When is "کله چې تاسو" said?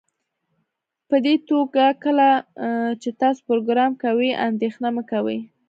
2.03-3.39